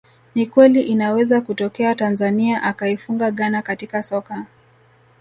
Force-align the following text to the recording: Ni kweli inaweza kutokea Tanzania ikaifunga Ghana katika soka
Ni 0.35 0.45
kweli 0.45 0.81
inaweza 0.81 1.41
kutokea 1.41 1.95
Tanzania 1.95 2.69
ikaifunga 2.69 3.31
Ghana 3.31 3.61
katika 3.61 4.03
soka 4.03 4.45